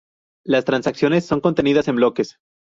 Las 0.43 0.65
transacciones 0.65 1.27
son 1.27 1.41
contenidas 1.41 1.87
en 1.87 1.97
bloques. 1.97 2.39